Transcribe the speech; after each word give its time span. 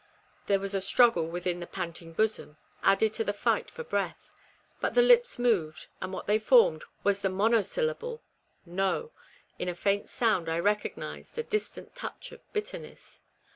"There 0.47 0.59
was 0.59 0.73
a 0.73 0.81
struggle 0.81 1.27
within 1.27 1.59
the 1.59 1.67
panting 1.67 2.13
bosom, 2.13 2.57
added 2.81 3.13
to 3.13 3.23
the 3.23 3.33
fight 3.37 3.69
for 3.69 3.83
breath, 3.83 4.27
but 4.79 4.95
the 4.95 5.01
lips 5.03 5.37
moved, 5.37 5.85
and 6.01 6.11
what 6.11 6.25
they 6.25 6.39
formed 6.39 6.83
was 7.03 7.19
the 7.19 7.29
monosyllable" 7.29 8.23
No;" 8.81 9.11
in 9.59 9.67
the 9.67 9.75
faint 9.75 10.09
sound 10.09 10.49
I 10.49 10.57
recognized 10.57 11.37
a 11.37 11.43
distant 11.43 11.93
touch 11.93 12.31
of 12.31 12.41
bitterness. 12.51 13.21